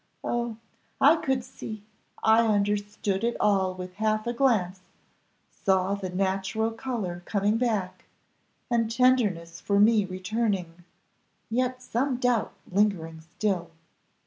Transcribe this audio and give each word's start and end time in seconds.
Oh! 0.23 0.57
I 0.99 1.17
could 1.17 1.43
see 1.43 1.83
I 2.23 2.41
understood 2.47 3.23
it 3.23 3.37
all 3.39 3.75
with 3.75 3.93
half 3.97 4.25
a 4.25 4.33
glance 4.33 4.79
saw 5.51 5.93
the 5.93 6.09
natural 6.09 6.71
colour 6.71 7.21
coming 7.25 7.59
back, 7.59 8.05
and 8.71 8.89
tenderness 8.89 9.59
for 9.61 9.79
me 9.79 10.05
returning 10.05 10.85
yet 11.51 11.83
some 11.83 12.17
doubt 12.17 12.53
lingering 12.71 13.21
still. 13.21 13.69